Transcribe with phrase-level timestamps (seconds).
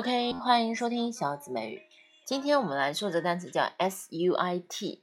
[0.00, 1.82] OK，欢迎收听小紫美语。
[2.24, 5.02] 今天我们来说的单词叫 s u i t，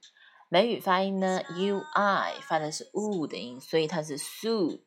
[0.50, 4.82] 美语发音呢 u i 发的是 u 的音，所以它是 suit。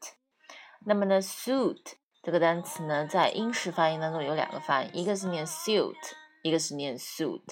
[0.85, 1.93] 那么呢 suit
[2.25, 5.95] 这个单词呢，在英式发音当中有两个发音，一个是念 suit，
[6.43, 7.45] 一个是念 suit。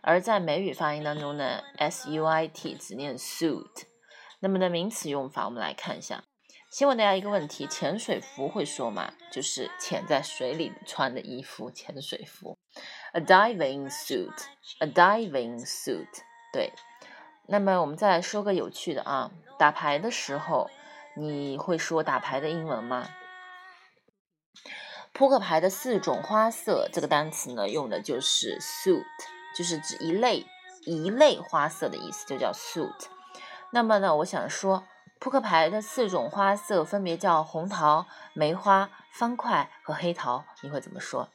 [0.00, 3.82] 而在美语发音当中呢，s u i t 只念 suit。
[4.40, 6.24] 那么呢名词用法，我们来看一下。
[6.70, 9.10] 先问大家一个问题：潜水服会说吗？
[9.32, 12.58] 就是潜在水里穿的衣服，潜水服
[13.12, 16.06] ，a diving suit，a diving suit。
[16.52, 16.74] 对，
[17.46, 20.68] 那么我们再来说个有趣的啊，打牌的时候
[21.16, 23.08] 你会说打牌的英文吗？
[25.14, 29.02] 扑克牌的四种花色这个单词呢，用的就是 suit，
[29.56, 30.44] 就是指一类
[30.84, 33.06] 一类花色的意思，就叫 suit。
[33.72, 34.84] 那么呢，我想说。
[35.20, 40.44] 扑克牌的四种花色分别叫红桃、梅花、方块和黑桃。
[40.62, 41.28] 你会怎么说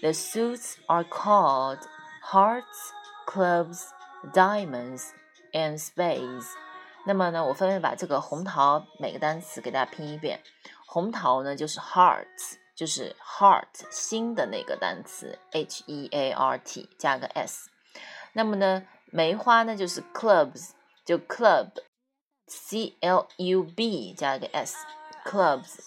[0.00, 1.80] ？The suits are called
[2.22, 2.62] hearts,
[3.26, 3.88] clubs,
[4.32, 5.10] diamonds,
[5.52, 6.46] and spades。
[7.04, 10.42] 那么呢，我分别把这个红桃每个单词给大家拼一遍。
[10.86, 17.68] 红桃呢就是 hearts，就是 heart 心的那个单词，h e a r t 加个 s。
[18.32, 20.70] 那么呢，梅花呢就是 clubs，
[21.04, 21.68] 就 club。
[22.46, 25.78] C L U B 加一个 S，clubs。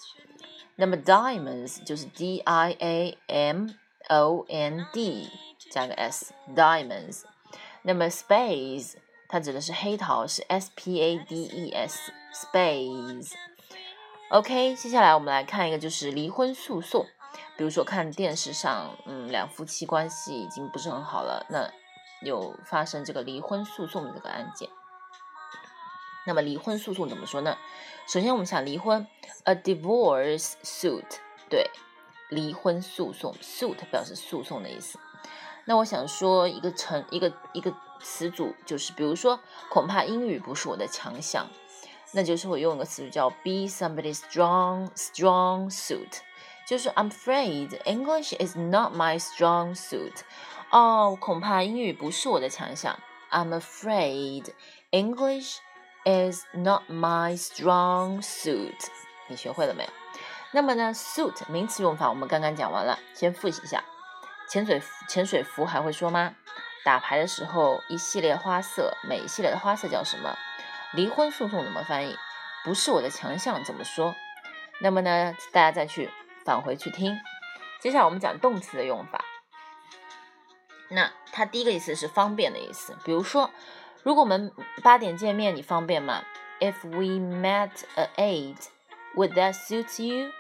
[0.76, 3.70] 那么 diamonds 就是 D I A M
[4.10, 5.30] O N D
[5.72, 7.24] 加个 S，diamonds。
[7.82, 8.96] 那么 spades
[9.28, 13.34] 它指的是黑桃，是 S P A D E S，spades。
[14.30, 17.06] OK，接下来我们来看一个就是离婚诉讼。
[17.58, 21.70] 比如说看电视上，嗯，两夫妻关系已经不是很好了，那
[22.26, 24.70] 有发生这个离婚诉讼的这个案件。
[26.26, 27.58] 那么离婚诉讼怎么说呢？
[28.08, 29.08] 首先我们想离婚
[29.44, 31.06] ，a divorce suit，
[31.50, 31.70] 对，
[32.30, 35.00] 离婚诉讼，suit 表示诉讼的意思。
[35.66, 39.40] 那我想说一个成一个一个词组，就是比如说，
[39.70, 41.48] 恐怕英语不是我的强项，
[42.12, 46.20] 那就是我用一个词组叫 be somebody's strong strong suit，
[46.68, 50.22] 就是 I'm afraid English is not my strong suit。
[50.72, 52.98] 哦，恐怕英语不是我的强项
[53.32, 54.46] ，I'm afraid
[54.92, 55.58] English。
[56.06, 58.88] Is not my strong suit。
[59.28, 59.90] 你学会了没有？
[60.52, 63.84] 那么呢，suit 名词用法我们刚刚讲完了，先复习一下。
[64.50, 66.34] 潜水潜水服还会说吗？
[66.84, 70.36] 打牌的时候一系列花色，每一系列的花色叫什么？
[70.94, 72.18] 离婚诉讼怎么翻译？
[72.64, 74.16] 不是我的强项怎么说？
[74.82, 76.10] 那么呢，大家再去
[76.44, 77.16] 返回去听。
[77.80, 79.24] 接下来我们讲动词的用法。
[80.90, 83.52] 那它第一个意思是方便的意思，比如说。
[84.04, 84.52] 如果我们
[84.82, 86.24] 八点见面，你方便吗
[86.60, 88.68] ？If we met at eight,
[89.16, 90.32] would that suit you?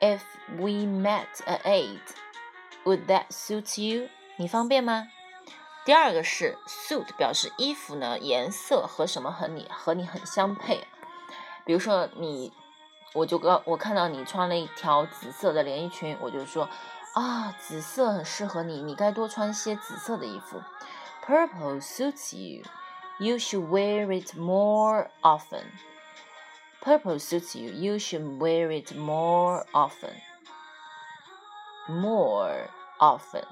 [0.00, 0.20] If
[0.56, 2.00] we met at eight,
[2.84, 4.08] would that suit you?
[4.36, 5.08] 你方便吗？
[5.84, 10.86] 第二个是 suit，表示衣服呢颜色和什么和你和你很相配。
[11.64, 12.52] 比如说你，
[13.14, 16.68] 我就刚我看到你穿了一条紫色的连衣裙，我就说
[17.14, 20.60] 啊，紫色很适合你，你该多穿些紫色的衣服。
[21.27, 22.63] Purple suits you.
[23.19, 25.63] You should wear it more often.
[26.81, 27.71] Purple suits you.
[27.71, 30.15] You should wear it more often.
[31.87, 33.45] More often，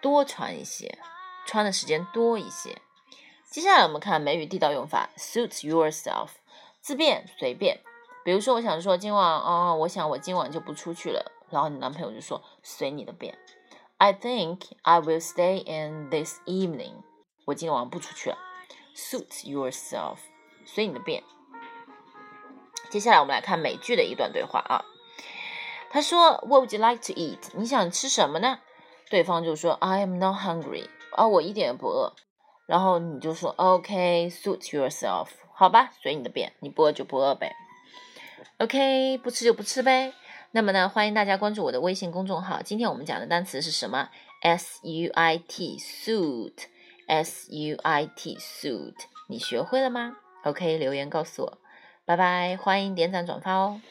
[0.00, 0.98] 多穿一些，
[1.46, 2.80] 穿的时间多一些。
[3.50, 6.28] 接下来我们看美语地道用法，suit yourself，
[6.80, 7.80] 自便随便。
[8.24, 11.32] 比如说，我想说今晚，哦，我想我今晚就不出去了。
[11.50, 13.38] 然后你男朋友就说随你的便。
[13.98, 17.02] I think I will stay in this evening.
[17.47, 18.37] 我今天晚上不出去了。
[18.93, 20.17] Suit yourself，
[20.65, 21.23] 随你的便。
[22.89, 24.83] 接下来我们来看美剧的一段对话啊。
[25.89, 28.59] 他说：“What would you like to eat？” 你想吃什么呢？
[29.09, 32.11] 对方就说：“I am not hungry。”啊，我一点也不饿。
[32.65, 37.55] 然后你就说：“OK，suit yourself。”好吧，随你的便，你不饿就不饿呗。
[38.57, 40.13] OK，不吃就不吃呗。
[40.51, 42.61] 那么呢，欢迎大家关注我的微信公众号。
[42.61, 44.09] 今天我们讲的单词是什么
[44.41, 45.15] ？S-U-I-T，suit。
[47.07, 48.93] S U I T suit，
[49.27, 51.57] 你学会了吗？OK，留言告诉我，
[52.05, 53.81] 拜拜，欢迎点赞转发哦。